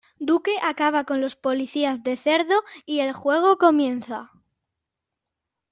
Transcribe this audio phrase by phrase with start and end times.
[0.19, 4.31] Duke acaba con los Policías de cerdo y el juego comienza.